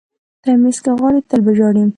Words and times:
ـ 0.23 0.41
تميز 0.43 0.77
که 0.83 0.91
غواړئ 0.97 1.21
تل 1.29 1.39
به 1.45 1.51
ژاړئ. 1.57 1.83